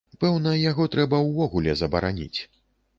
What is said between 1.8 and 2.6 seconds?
забараніць.